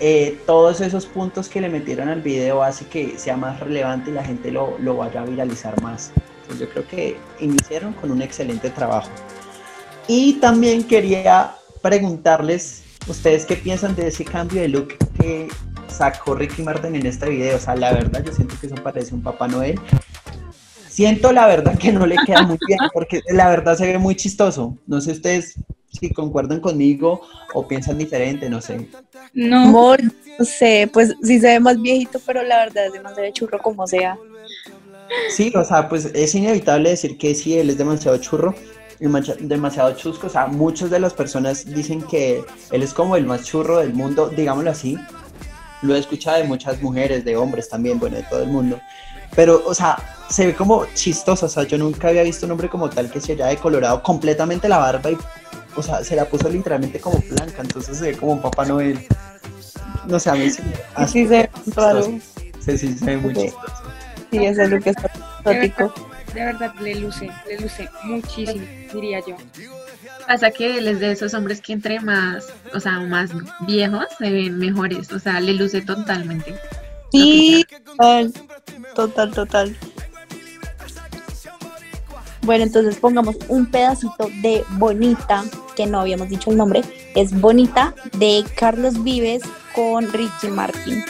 eh, 0.00 0.40
todos 0.46 0.80
esos 0.80 1.06
puntos 1.06 1.48
que 1.48 1.60
le 1.60 1.68
metieron 1.68 2.08
al 2.08 2.20
video 2.20 2.62
hace 2.62 2.86
que 2.86 3.18
sea 3.18 3.36
más 3.36 3.60
relevante 3.60 4.10
y 4.10 4.14
la 4.14 4.24
gente 4.24 4.50
lo, 4.50 4.76
lo 4.78 4.96
vaya 4.96 5.22
a 5.22 5.24
viralizar 5.24 5.80
más. 5.82 6.12
Entonces 6.42 6.66
yo 6.66 6.72
creo 6.72 6.86
que 6.86 7.16
iniciaron 7.40 7.92
con 7.94 8.10
un 8.10 8.20
excelente 8.20 8.70
trabajo. 8.70 9.10
Y 10.06 10.34
también 10.34 10.84
quería 10.84 11.54
preguntarles, 11.80 12.82
¿ustedes 13.06 13.46
qué 13.46 13.56
piensan 13.56 13.94
de 13.94 14.08
ese 14.08 14.24
cambio 14.24 14.60
de 14.60 14.68
look 14.68 14.94
que 15.18 15.48
sacó 15.88 16.34
Ricky 16.34 16.62
Martin 16.62 16.94
en 16.96 17.06
este 17.06 17.30
video? 17.30 17.56
O 17.56 17.60
sea, 17.60 17.74
la 17.76 17.92
verdad 17.92 18.22
yo 18.24 18.32
siento 18.32 18.56
que 18.60 18.66
eso 18.66 18.76
parece 18.76 19.14
un 19.14 19.22
Papá 19.22 19.48
Noel. 19.48 19.80
Siento 20.88 21.32
la 21.32 21.46
verdad 21.46 21.76
que 21.78 21.92
no 21.92 22.06
le 22.06 22.16
queda 22.26 22.42
muy 22.42 22.58
bien 22.68 22.78
porque 22.92 23.20
la 23.30 23.48
verdad 23.48 23.76
se 23.76 23.86
ve 23.86 23.98
muy 23.98 24.14
chistoso. 24.14 24.76
No 24.86 25.00
sé 25.00 25.12
ustedes 25.12 25.54
si 25.98 26.10
concuerdan 26.10 26.60
conmigo 26.60 27.22
o 27.54 27.66
piensan 27.66 27.98
diferente, 27.98 28.48
no 28.50 28.60
sé. 28.60 28.88
No, 29.32 29.62
Amor, 29.62 30.02
no 30.02 30.44
sé, 30.44 30.88
pues 30.92 31.14
sí 31.22 31.40
se 31.40 31.46
ve 31.48 31.60
más 31.60 31.80
viejito, 31.80 32.20
pero 32.26 32.42
la 32.42 32.58
verdad 32.58 32.86
es 32.86 32.92
demasiado 32.92 33.30
churro 33.32 33.58
como 33.60 33.86
sea. 33.86 34.18
Sí, 35.30 35.52
o 35.54 35.64
sea, 35.64 35.88
pues 35.88 36.06
es 36.06 36.34
inevitable 36.34 36.90
decir 36.90 37.16
que 37.16 37.34
sí, 37.34 37.56
él 37.58 37.70
es 37.70 37.78
demasiado 37.78 38.16
churro 38.18 38.54
demasiado 38.98 39.94
chusco. 39.94 40.26
O 40.26 40.30
sea, 40.30 40.46
muchas 40.46 40.90
de 40.90 41.00
las 41.00 41.12
personas 41.12 41.64
dicen 41.66 42.02
que 42.02 42.44
él 42.70 42.82
es 42.82 42.94
como 42.94 43.16
el 43.16 43.26
más 43.26 43.44
churro 43.44 43.78
del 43.78 43.92
mundo, 43.92 44.28
digámoslo 44.28 44.70
así. 44.70 44.98
lo 45.82 45.94
he 45.94 45.98
escuchado 45.98 46.38
de 46.38 46.44
muchas 46.44 46.80
mujeres, 46.80 47.24
de 47.24 47.36
hombres 47.36 47.68
también, 47.68 47.98
bueno, 47.98 48.16
de 48.16 48.22
todo 48.22 48.42
el 48.42 48.48
mundo. 48.48 48.80
Pero, 49.36 49.62
o 49.66 49.74
sea, 49.74 49.98
se 50.30 50.46
ve 50.46 50.54
como 50.54 50.86
chistoso, 50.94 51.46
o 51.46 51.48
sea, 51.48 51.64
yo 51.64 51.76
nunca 51.76 52.08
había 52.08 52.22
visto 52.22 52.46
un 52.46 52.52
hombre 52.52 52.68
como 52.68 52.88
tal 52.88 53.10
que 53.10 53.20
se 53.20 53.32
haya 53.32 53.46
decolorado 53.48 54.02
completamente 54.02 54.68
la 54.68 54.78
barba 54.78 55.10
y, 55.10 55.18
o 55.76 55.82
sea, 55.82 56.02
se 56.04 56.16
la 56.16 56.24
puso 56.26 56.48
literalmente 56.48 57.00
como 57.00 57.18
blanca, 57.30 57.62
entonces 57.62 57.98
se 57.98 58.12
ve 58.12 58.16
como 58.16 58.32
un 58.32 58.42
Papá 58.42 58.64
Noel. 58.64 59.06
No 60.06 60.18
sé, 60.20 60.30
a 60.30 60.34
mí 60.34 60.50
sí 60.50 60.62
Sí, 61.06 61.22
se 61.22 61.26
ve 61.28 61.50
raro. 61.76 62.02
Sí, 62.60 62.78
sí, 62.78 62.94
se 62.98 63.04
ve 63.04 63.16
muy 63.16 63.34
Sí. 63.34 63.40
chistoso. 63.42 63.82
Sí, 64.30 64.44
ese 64.44 64.68
look 64.68 64.82
es 64.86 64.96
De 64.96 65.62
exótico. 65.62 65.94
verdad, 65.94 66.34
de 66.34 66.44
verdad 66.44 66.74
le 66.80 66.94
luce, 66.96 67.30
le 67.48 67.60
luce 67.60 67.88
muchísimo, 68.04 68.64
diría 68.92 69.20
yo. 69.26 69.36
Pasa 70.26 70.50
que 70.50 70.78
él 70.78 70.88
es 70.88 71.00
de 71.00 71.12
esos 71.12 71.34
hombres 71.34 71.60
que 71.60 71.72
entre 71.74 72.00
más, 72.00 72.46
o 72.74 72.80
sea, 72.80 72.98
más 73.00 73.30
viejos 73.66 74.06
se 74.18 74.30
ven 74.30 74.58
mejores, 74.58 75.12
o 75.12 75.18
sea, 75.18 75.38
le 75.40 75.52
luce 75.54 75.82
totalmente. 75.82 76.54
Sí, 77.12 77.64
total, 77.84 78.32
total, 78.94 79.30
total. 79.32 79.76
Bueno, 82.42 82.64
entonces 82.64 82.96
pongamos 82.96 83.36
un 83.48 83.66
pedacito 83.66 84.28
de 84.42 84.64
Bonita, 84.70 85.44
que 85.74 85.86
no 85.86 86.00
habíamos 86.00 86.28
dicho 86.28 86.50
el 86.50 86.56
nombre, 86.56 86.82
es 87.14 87.38
Bonita 87.40 87.94
de 88.18 88.44
Carlos 88.56 89.02
Vives 89.02 89.42
con 89.74 90.12
Ricky 90.12 90.48
Martin. 90.48 91.04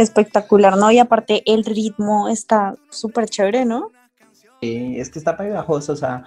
Espectacular, 0.00 0.78
¿no? 0.78 0.90
Y 0.90 0.98
aparte 0.98 1.42
el 1.44 1.62
ritmo 1.62 2.30
está 2.30 2.74
súper 2.88 3.28
chévere, 3.28 3.66
¿no? 3.66 3.90
Sí, 4.62 4.94
es 4.98 5.10
que 5.10 5.18
está 5.18 5.36
pegajoso, 5.36 5.92
o 5.92 5.96
sea, 5.96 6.24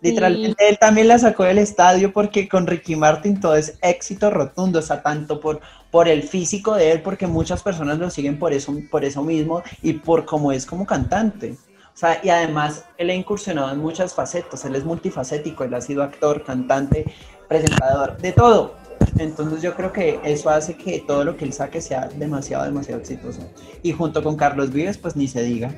literalmente 0.00 0.68
él 0.68 0.78
también 0.78 1.08
la 1.08 1.18
sacó 1.18 1.42
del 1.42 1.58
estadio 1.58 2.12
porque 2.12 2.48
con 2.48 2.68
Ricky 2.68 2.94
Martin 2.94 3.40
todo 3.40 3.56
es 3.56 3.78
éxito 3.82 4.30
rotundo, 4.30 4.78
o 4.78 4.82
sea, 4.82 5.02
tanto 5.02 5.40
por, 5.40 5.60
por 5.90 6.06
el 6.06 6.22
físico 6.22 6.76
de 6.76 6.92
él, 6.92 7.02
porque 7.02 7.26
muchas 7.26 7.64
personas 7.64 7.98
lo 7.98 8.10
siguen 8.10 8.38
por 8.38 8.52
eso, 8.52 8.72
por 8.92 9.04
eso 9.04 9.24
mismo 9.24 9.62
y 9.82 9.94
por 9.94 10.24
cómo 10.24 10.52
es 10.52 10.64
como 10.64 10.86
cantante. 10.86 11.56
O 11.92 11.96
sea, 12.00 12.20
y 12.22 12.28
además 12.28 12.84
él 12.96 13.10
ha 13.10 13.14
incursionado 13.14 13.72
en 13.72 13.78
muchas 13.78 14.14
facetas, 14.14 14.64
él 14.64 14.76
es 14.76 14.84
multifacético, 14.84 15.64
él 15.64 15.74
ha 15.74 15.80
sido 15.80 16.04
actor, 16.04 16.44
cantante, 16.44 17.12
presentador, 17.48 18.16
de 18.18 18.30
todo. 18.30 18.76
Entonces 19.18 19.62
yo 19.62 19.74
creo 19.74 19.92
que 19.92 20.20
eso 20.24 20.50
hace 20.50 20.76
que 20.76 21.04
todo 21.06 21.24
lo 21.24 21.36
que 21.36 21.44
él 21.44 21.52
saque 21.52 21.80
sea 21.80 22.08
demasiado, 22.08 22.64
demasiado 22.64 23.00
exitoso. 23.00 23.50
Y 23.82 23.92
junto 23.92 24.22
con 24.22 24.36
Carlos 24.36 24.72
Vives, 24.72 24.98
pues 24.98 25.16
ni 25.16 25.28
se 25.28 25.42
diga 25.42 25.72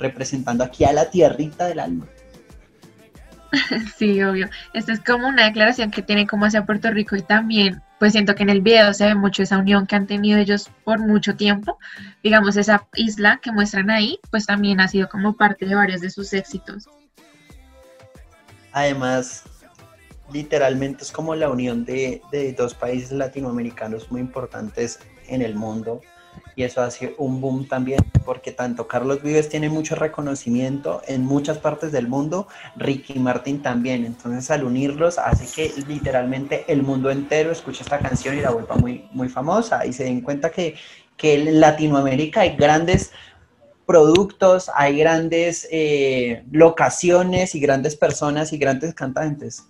representando 0.00 0.64
aquí 0.64 0.84
a 0.84 0.92
la 0.92 1.10
tierrita 1.10 1.66
del 1.66 1.78
alma. 1.78 2.06
Sí, 3.96 4.22
obvio. 4.22 4.48
Esta 4.72 4.92
es 4.92 5.00
como 5.00 5.28
una 5.28 5.44
declaración 5.44 5.90
que 5.90 6.02
tiene 6.02 6.26
como 6.26 6.46
hacia 6.46 6.64
Puerto 6.64 6.90
Rico 6.90 7.16
y 7.16 7.22
también, 7.22 7.82
pues 7.98 8.12
siento 8.12 8.34
que 8.34 8.44
en 8.44 8.50
el 8.50 8.60
video 8.60 8.94
se 8.94 9.06
ve 9.06 9.14
mucho 9.14 9.42
esa 9.42 9.58
unión 9.58 9.86
que 9.86 9.96
han 9.96 10.06
tenido 10.06 10.38
ellos 10.38 10.70
por 10.84 11.00
mucho 11.00 11.34
tiempo. 11.34 11.78
Digamos, 12.22 12.56
esa 12.56 12.86
isla 12.94 13.40
que 13.42 13.52
muestran 13.52 13.90
ahí, 13.90 14.20
pues 14.30 14.46
también 14.46 14.80
ha 14.80 14.88
sido 14.88 15.08
como 15.08 15.36
parte 15.36 15.66
de 15.66 15.74
varios 15.74 16.00
de 16.00 16.10
sus 16.10 16.32
éxitos. 16.32 16.88
Además, 18.72 19.44
literalmente 20.32 21.04
es 21.04 21.12
como 21.12 21.34
la 21.34 21.48
unión 21.48 21.84
de, 21.84 22.22
de 22.30 22.52
dos 22.52 22.74
países 22.74 23.12
latinoamericanos 23.12 24.10
muy 24.10 24.20
importantes 24.20 24.98
en 25.28 25.42
el 25.42 25.54
mundo. 25.54 26.00
Y 26.54 26.62
eso 26.62 26.82
hace 26.82 27.14
un 27.18 27.40
boom 27.40 27.66
también, 27.66 28.00
porque 28.24 28.52
tanto 28.52 28.86
Carlos 28.86 29.22
Vives 29.22 29.48
tiene 29.48 29.68
mucho 29.68 29.94
reconocimiento 29.94 31.02
en 31.06 31.24
muchas 31.24 31.58
partes 31.58 31.90
del 31.90 32.06
mundo, 32.06 32.48
Ricky 32.76 33.18
Martin 33.18 33.62
también. 33.62 34.04
Entonces, 34.04 34.50
al 34.50 34.64
unirlos, 34.64 35.18
hace 35.18 35.46
que 35.46 35.72
literalmente 35.86 36.64
el 36.68 36.82
mundo 36.82 37.10
entero 37.10 37.50
escuche 37.50 37.82
esta 37.82 37.98
canción 37.98 38.36
y 38.36 38.40
la 38.40 38.50
vuelva 38.50 38.76
muy, 38.76 39.08
muy 39.12 39.28
famosa. 39.28 39.86
Y 39.86 39.92
se 39.92 40.04
den 40.04 40.20
cuenta 40.20 40.50
que, 40.50 40.74
que 41.16 41.34
en 41.34 41.60
Latinoamérica 41.60 42.42
hay 42.42 42.56
grandes 42.56 43.12
productos, 43.86 44.70
hay 44.74 44.98
grandes 44.98 45.66
eh, 45.70 46.44
locaciones 46.52 47.54
y 47.54 47.60
grandes 47.60 47.96
personas 47.96 48.52
y 48.52 48.58
grandes 48.58 48.94
cantantes. 48.94 49.66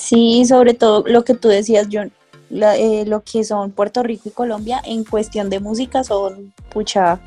Sí, 0.00 0.44
sobre 0.46 0.72
todo 0.74 1.04
lo 1.06 1.24
que 1.24 1.34
tú 1.34 1.48
decías, 1.48 1.88
John, 1.92 2.10
la- 2.48 2.76
eh, 2.76 3.04
lo 3.06 3.22
que 3.22 3.44
son 3.44 3.70
Puerto 3.70 4.02
Rico 4.02 4.28
y 4.30 4.32
Colombia 4.32 4.80
en 4.84 5.04
cuestión 5.04 5.50
de 5.50 5.60
música 5.60 6.02
son, 6.04 6.54
pucha, 6.70 7.20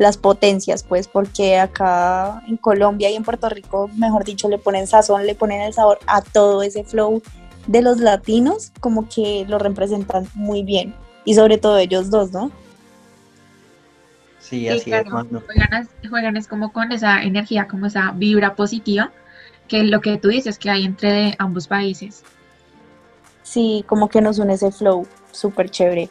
las 0.00 0.16
potencias, 0.16 0.82
pues, 0.82 1.06
porque 1.08 1.58
acá 1.58 2.42
en 2.48 2.56
Colombia 2.56 3.08
y 3.10 3.14
en 3.14 3.22
Puerto 3.24 3.48
Rico, 3.48 3.88
mejor 3.96 4.24
dicho, 4.24 4.48
le 4.48 4.58
ponen 4.58 4.86
sazón, 4.86 5.26
le 5.26 5.34
ponen 5.34 5.60
el 5.60 5.72
sabor 5.72 5.98
a 6.06 6.20
todo 6.22 6.62
ese 6.62 6.84
flow 6.84 7.22
de 7.66 7.82
los 7.82 7.98
latinos, 8.00 8.72
como 8.80 9.08
que 9.08 9.44
lo 9.48 9.58
representan 9.58 10.28
muy 10.34 10.62
bien. 10.62 10.94
Y 11.24 11.34
sobre 11.34 11.58
todo 11.58 11.78
ellos 11.78 12.10
dos, 12.10 12.32
¿no? 12.32 12.50
Sí, 14.40 14.56
Sí, 14.56 14.68
así 14.68 14.78
es, 14.78 14.84
claro, 15.02 15.28
juegan 16.08 16.36
es 16.36 16.48
como 16.48 16.72
con 16.72 16.90
esa 16.92 17.22
energía, 17.22 17.68
como 17.68 17.86
esa 17.86 18.12
vibra 18.12 18.54
positiva, 18.54 19.12
que 19.68 19.84
lo 19.84 20.00
que 20.00 20.16
tú 20.18 20.28
dices 20.28 20.58
que 20.58 20.70
hay 20.70 20.84
entre 20.84 21.34
ambos 21.38 21.68
países. 21.68 22.24
Sí, 23.42 23.84
como 23.86 24.08
que 24.08 24.20
nos 24.20 24.38
une 24.38 24.54
ese 24.54 24.72
flow 24.72 25.06
súper 25.30 25.70
chévere. 25.70 26.10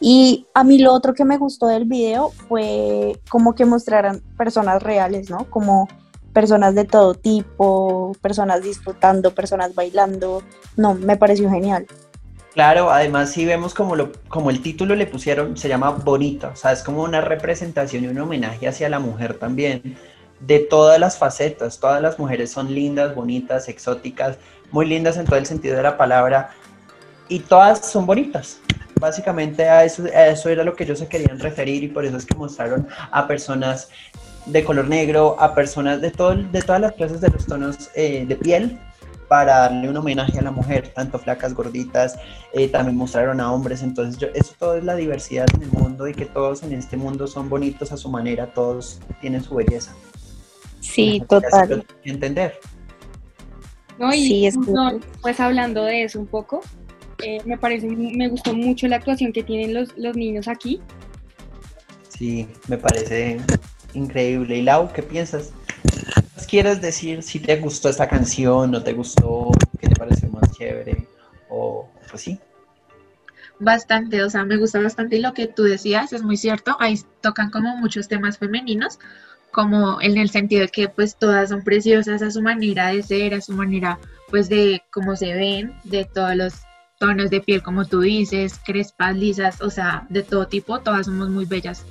Y 0.00 0.46
a 0.52 0.62
mí 0.62 0.78
lo 0.78 0.92
otro 0.92 1.14
que 1.14 1.24
me 1.24 1.38
gustó 1.38 1.66
del 1.66 1.86
video 1.86 2.30
fue 2.48 3.18
como 3.28 3.54
que 3.54 3.64
mostraran 3.64 4.20
personas 4.36 4.82
reales, 4.82 5.30
¿no? 5.30 5.48
Como 5.48 5.88
personas 6.32 6.74
de 6.74 6.84
todo 6.84 7.14
tipo, 7.14 8.12
personas 8.20 8.62
disfrutando, 8.62 9.34
personas 9.34 9.74
bailando. 9.74 10.42
No, 10.76 10.94
me 10.94 11.16
pareció 11.16 11.50
genial. 11.50 11.86
Claro, 12.52 12.90
además 12.90 13.32
si 13.32 13.44
vemos 13.44 13.74
como, 13.74 13.96
lo, 13.96 14.12
como 14.28 14.50
el 14.50 14.62
título 14.62 14.94
le 14.94 15.06
pusieron, 15.06 15.56
se 15.56 15.68
llama 15.68 15.90
Bonita, 15.90 16.48
o 16.48 16.56
sea, 16.56 16.72
es 16.72 16.82
como 16.82 17.02
una 17.02 17.20
representación 17.20 18.04
y 18.04 18.06
un 18.08 18.18
homenaje 18.18 18.66
hacia 18.66 18.88
la 18.88 18.98
mujer 18.98 19.34
también, 19.34 19.98
de 20.40 20.60
todas 20.60 20.98
las 20.98 21.18
facetas, 21.18 21.78
todas 21.78 22.00
las 22.02 22.18
mujeres 22.18 22.50
son 22.50 22.74
lindas, 22.74 23.14
bonitas, 23.14 23.68
exóticas, 23.68 24.38
muy 24.70 24.86
lindas 24.86 25.16
en 25.16 25.24
todo 25.24 25.36
el 25.36 25.46
sentido 25.46 25.76
de 25.76 25.82
la 25.82 25.96
palabra, 25.96 26.50
y 27.28 27.40
todas 27.40 27.86
son 27.90 28.06
bonitas. 28.06 28.60
Básicamente 29.00 29.68
a 29.68 29.84
eso, 29.84 30.04
a 30.04 30.28
eso 30.28 30.48
era 30.48 30.64
lo 30.64 30.74
que 30.74 30.84
ellos 30.84 30.98
se 30.98 31.08
querían 31.08 31.38
referir 31.38 31.84
y 31.84 31.88
por 31.88 32.04
eso 32.04 32.16
es 32.16 32.24
que 32.24 32.34
mostraron 32.34 32.88
a 33.10 33.26
personas 33.26 33.88
de 34.46 34.64
color 34.64 34.88
negro, 34.88 35.36
a 35.38 35.54
personas 35.54 36.00
de, 36.00 36.10
todo, 36.10 36.34
de 36.34 36.62
todas 36.62 36.80
las 36.80 36.92
clases 36.92 37.20
de 37.20 37.28
los 37.28 37.46
tonos 37.46 37.90
eh, 37.94 38.24
de 38.26 38.36
piel, 38.36 38.78
para 39.28 39.58
darle 39.58 39.88
un 39.88 39.96
homenaje 39.96 40.38
a 40.38 40.42
la 40.42 40.50
mujer, 40.50 40.92
tanto 40.94 41.18
flacas, 41.18 41.52
gorditas, 41.52 42.16
eh, 42.52 42.68
también 42.68 42.96
mostraron 42.96 43.40
a 43.40 43.52
hombres, 43.52 43.82
entonces 43.82 44.18
yo, 44.18 44.28
eso 44.34 44.54
todo 44.58 44.76
es 44.76 44.84
la 44.84 44.94
diversidad 44.94 45.46
en 45.54 45.62
el 45.62 45.70
mundo 45.70 46.06
y 46.06 46.14
que 46.14 46.26
todos 46.26 46.62
en 46.62 46.72
este 46.72 46.96
mundo 46.96 47.26
son 47.26 47.48
bonitos 47.48 47.92
a 47.92 47.96
su 47.96 48.08
manera, 48.08 48.46
todos 48.46 49.00
tienen 49.20 49.42
su 49.42 49.56
belleza. 49.56 49.92
Sí, 50.86 51.22
total. 51.28 51.84
entender. 52.04 52.58
¿no? 53.98 54.12
Y 54.14 54.26
Sí, 54.26 54.46
es 54.46 54.56
pues 55.20 55.40
hablando 55.40 55.84
de 55.84 56.04
eso 56.04 56.20
un 56.20 56.26
poco, 56.26 56.60
eh, 57.22 57.38
me 57.44 57.56
parece, 57.56 57.88
me 57.88 58.28
gustó 58.28 58.54
mucho 58.54 58.86
la 58.88 58.96
actuación 58.96 59.32
que 59.32 59.42
tienen 59.42 59.74
los, 59.74 59.96
los 59.96 60.16
niños 60.16 60.48
aquí. 60.48 60.80
Sí, 62.08 62.48
me 62.68 62.78
parece 62.78 63.38
increíble. 63.94 64.58
Y 64.58 64.62
Lau, 64.62 64.92
¿qué 64.92 65.02
piensas? 65.02 65.52
¿Qué 66.40 66.46
quieres 66.46 66.80
decir 66.80 67.22
si 67.22 67.40
te 67.40 67.56
gustó 67.56 67.88
esta 67.88 68.08
canción, 68.08 68.70
no 68.70 68.82
te 68.82 68.92
gustó, 68.92 69.50
qué 69.80 69.88
te 69.88 69.96
pareció 69.96 70.30
más 70.30 70.50
chévere? 70.52 71.06
O 71.48 71.88
pues 72.08 72.22
sí. 72.22 72.38
Bastante, 73.58 74.22
o 74.22 74.30
sea, 74.30 74.44
me 74.44 74.56
gusta 74.58 74.80
bastante 74.80 75.16
y 75.16 75.20
lo 75.20 75.32
que 75.32 75.46
tú 75.46 75.62
decías 75.62 76.12
es 76.12 76.22
muy 76.22 76.36
cierto, 76.36 76.76
ahí 76.78 77.00
tocan 77.22 77.50
como 77.50 77.76
muchos 77.76 78.06
temas 78.06 78.38
femeninos, 78.38 78.98
como 79.56 80.02
en 80.02 80.18
el 80.18 80.28
sentido 80.28 80.60
de 80.60 80.68
que 80.68 80.86
pues 80.90 81.16
todas 81.16 81.48
son 81.48 81.64
preciosas 81.64 82.20
a 82.20 82.30
su 82.30 82.42
manera 82.42 82.88
de 82.88 83.02
ser, 83.02 83.32
a 83.32 83.40
su 83.40 83.54
manera 83.54 83.98
pues 84.28 84.50
de 84.50 84.82
cómo 84.92 85.16
se 85.16 85.32
ven, 85.32 85.74
de 85.84 86.04
todos 86.04 86.36
los 86.36 86.52
tonos 86.98 87.30
de 87.30 87.40
piel 87.40 87.62
como 87.62 87.86
tú 87.86 88.00
dices, 88.00 88.60
crespas, 88.66 89.16
lisas, 89.16 89.62
o 89.62 89.70
sea, 89.70 90.06
de 90.10 90.22
todo 90.22 90.46
tipo, 90.46 90.80
todas 90.80 91.06
somos 91.06 91.30
muy 91.30 91.46
bellas. 91.46 91.86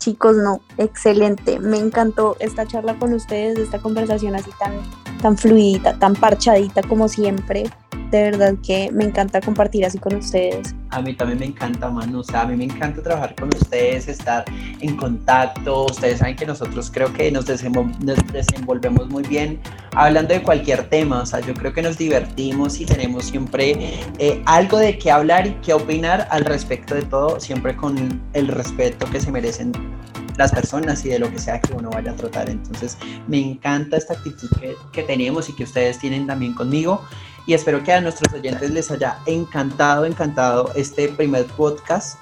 Chicos, 0.00 0.36
no, 0.36 0.60
excelente. 0.76 1.58
Me 1.60 1.78
encantó 1.78 2.36
esta 2.40 2.66
charla 2.66 2.94
con 2.98 3.14
ustedes, 3.14 3.58
esta 3.58 3.78
conversación 3.78 4.34
así 4.34 4.50
tan, 4.58 4.72
tan 5.22 5.38
fluidita, 5.38 5.98
tan 5.98 6.14
parchadita 6.14 6.82
como 6.82 7.08
siempre. 7.08 7.70
De 8.10 8.22
verdad 8.22 8.54
que 8.64 8.90
me 8.92 9.04
encanta 9.04 9.40
compartir 9.40 9.84
así 9.84 9.98
con 9.98 10.16
ustedes. 10.16 10.74
A 10.90 11.00
mí 11.00 11.14
también 11.14 11.38
me 11.38 11.46
encanta, 11.46 11.88
Manu. 11.90 12.20
O 12.20 12.24
sea, 12.24 12.42
a 12.42 12.46
mí 12.46 12.56
me 12.56 12.64
encanta 12.64 13.00
trabajar 13.02 13.36
con 13.36 13.48
ustedes, 13.54 14.08
estar 14.08 14.44
en 14.80 14.96
contacto. 14.96 15.86
Ustedes 15.86 16.18
saben 16.18 16.34
que 16.34 16.44
nosotros 16.44 16.90
creo 16.92 17.12
que 17.12 17.30
nos, 17.30 17.46
desenvol- 17.46 17.96
nos 18.00 18.18
desenvolvemos 18.32 19.08
muy 19.08 19.22
bien 19.22 19.60
hablando 19.94 20.34
de 20.34 20.42
cualquier 20.42 20.88
tema. 20.88 21.22
O 21.22 21.26
sea, 21.26 21.38
yo 21.40 21.54
creo 21.54 21.72
que 21.72 21.82
nos 21.82 21.98
divertimos 21.98 22.80
y 22.80 22.86
tenemos 22.86 23.26
siempre 23.26 23.76
eh, 24.18 24.42
algo 24.46 24.78
de 24.78 24.98
qué 24.98 25.12
hablar 25.12 25.46
y 25.46 25.52
qué 25.62 25.72
opinar 25.72 26.26
al 26.32 26.44
respecto 26.44 26.96
de 26.96 27.02
todo, 27.02 27.38
siempre 27.38 27.76
con 27.76 28.20
el 28.32 28.48
respeto 28.48 29.06
que 29.10 29.20
se 29.20 29.30
merecen 29.30 29.72
las 30.36 30.52
personas 30.52 31.04
y 31.04 31.10
de 31.10 31.18
lo 31.18 31.30
que 31.30 31.38
sea 31.38 31.60
que 31.60 31.74
uno 31.74 31.90
vaya 31.90 32.12
a 32.12 32.16
tratar. 32.16 32.48
Entonces, 32.50 32.96
me 33.28 33.38
encanta 33.38 33.96
esta 33.98 34.14
actitud 34.14 34.48
que, 34.58 34.74
que 34.92 35.02
tenemos 35.02 35.48
y 35.48 35.54
que 35.54 35.64
ustedes 35.64 35.98
tienen 35.98 36.26
también 36.26 36.54
conmigo. 36.54 37.04
Y 37.46 37.54
espero 37.54 37.82
que 37.82 37.92
a 37.92 38.00
nuestros 38.00 38.32
oyentes 38.32 38.70
les 38.70 38.90
haya 38.90 39.18
encantado, 39.26 40.04
encantado 40.04 40.70
este 40.74 41.08
primer 41.08 41.46
podcast 41.46 42.18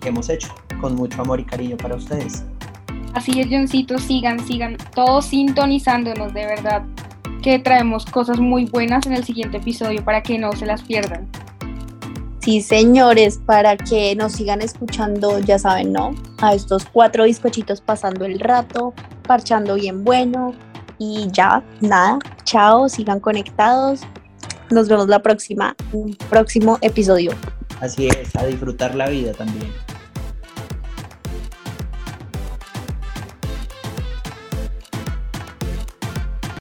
que 0.00 0.08
hemos 0.08 0.28
hecho 0.28 0.48
con 0.80 0.94
mucho 0.94 1.22
amor 1.22 1.40
y 1.40 1.44
cariño 1.44 1.76
para 1.76 1.96
ustedes. 1.96 2.44
Así 3.14 3.40
es, 3.40 3.48
Johncito, 3.50 3.98
sigan, 3.98 4.44
sigan 4.46 4.76
todos 4.94 5.26
sintonizándonos, 5.26 6.32
de 6.34 6.46
verdad, 6.46 6.82
que 7.42 7.58
traemos 7.58 8.04
cosas 8.06 8.38
muy 8.38 8.66
buenas 8.66 9.06
en 9.06 9.14
el 9.14 9.24
siguiente 9.24 9.56
episodio 9.56 10.04
para 10.04 10.22
que 10.22 10.38
no 10.38 10.52
se 10.52 10.66
las 10.66 10.82
pierdan. 10.82 11.28
Sí, 12.40 12.62
señores, 12.62 13.40
para 13.44 13.76
que 13.76 14.14
nos 14.16 14.32
sigan 14.32 14.62
escuchando, 14.62 15.38
ya 15.40 15.58
saben, 15.58 15.92
¿no? 15.92 16.14
A 16.40 16.54
estos 16.54 16.86
cuatro 16.86 17.24
bizcochitos 17.24 17.80
pasando 17.80 18.24
el 18.24 18.40
rato, 18.40 18.94
parchando 19.26 19.74
bien 19.74 20.04
bueno. 20.04 20.54
Y 20.98 21.28
ya, 21.32 21.62
nada, 21.80 22.18
chao, 22.44 22.88
sigan 22.88 23.20
conectados. 23.20 24.00
Nos 24.70 24.88
vemos 24.88 25.08
la 25.08 25.22
próxima, 25.22 25.74
un 25.92 26.16
próximo 26.28 26.78
episodio. 26.82 27.32
Así 27.80 28.08
es, 28.08 28.34
a 28.36 28.44
disfrutar 28.44 28.94
la 28.94 29.08
vida 29.08 29.32
también. 29.32 29.72